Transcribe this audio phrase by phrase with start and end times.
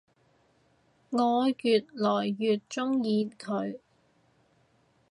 [0.03, 0.05] 我愈
[1.93, 3.77] 來愈鍾意佢